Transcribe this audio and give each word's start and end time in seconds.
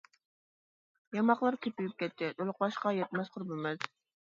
ياماقلىرى 1.17 1.61
كۆپىيىپ 1.67 1.95
كەتتى، 2.01 2.31
تولۇقلاشقا 2.41 2.97
يەتمەس 3.03 3.33
قۇربىمىز. 3.39 3.89